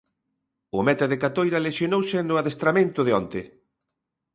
O 0.77 0.79
meta 0.87 1.05
de 1.11 1.17
Catoira 1.23 1.63
lesionouse 1.67 2.17
no 2.21 2.35
adestramento 2.41 3.01
de 3.03 3.11
onte. 3.21 3.41